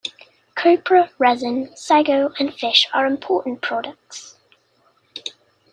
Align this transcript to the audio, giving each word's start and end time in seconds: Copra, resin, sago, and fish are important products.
Copra, 0.55 1.11
resin, 1.19 1.69
sago, 1.75 2.33
and 2.39 2.51
fish 2.51 2.87
are 2.91 3.05
important 3.05 3.61
products. 3.61 4.35